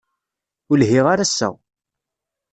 Ur 0.71 0.77
lhiɣ 0.81 1.05
ara 1.13 1.23
ass-a. 1.25 1.49